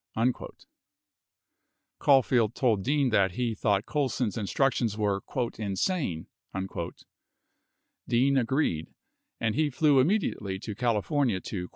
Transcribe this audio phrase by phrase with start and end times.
[0.15, 0.31] 30
[1.99, 5.21] Caulfield told Dean that he thought Colson's instructions were
[5.59, 6.89] "insane." 31
[8.07, 8.87] Dean agreed,
[9.39, 11.69] and he flew immediately to California to